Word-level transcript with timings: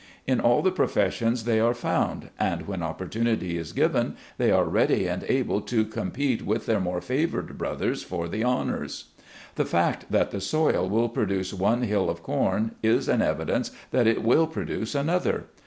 In 0.25 0.39
all 0.39 0.63
the 0.63 0.71
professions 0.71 1.43
they 1.43 1.59
are 1.59 1.75
found, 1.75 2.31
and 2.39 2.67
when 2.67 2.81
opportunity 2.81 3.55
is 3.59 3.71
given 3.71 4.15
they 4.39 4.49
are 4.49 4.63
ready 4.65 5.05
and 5.05 5.23
able 5.25 5.61
to 5.61 5.85
compete 5.85 6.41
with 6.43 6.65
their 6.65 6.79
more 6.79 7.01
favored 7.01 7.55
brothers 7.59 8.01
for 8.01 8.27
the 8.27 8.43
honors. 8.43 9.11
The 9.57 9.65
fact 9.65 10.11
that 10.11 10.31
the 10.31 10.41
soil 10.41 10.89
will 10.89 11.09
produce 11.09 11.53
one 11.53 11.83
hill 11.83 12.09
of 12.09 12.23
corn, 12.23 12.71
is 12.81 13.07
an 13.07 13.21
evidence 13.21 13.69
that 13.91 14.07
it 14.07 14.23
will 14.23 14.47
produce 14.47 14.95
another. 14.95 15.43